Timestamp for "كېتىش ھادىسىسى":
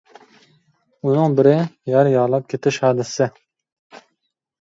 2.53-3.29